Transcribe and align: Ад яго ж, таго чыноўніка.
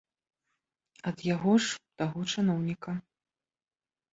Ад 1.11 1.17
яго 1.27 1.53
ж, 1.65 1.79
таго 2.03 2.19
чыноўніка. 2.33 2.91